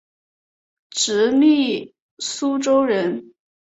[0.89, 3.35] 直隶苏州人。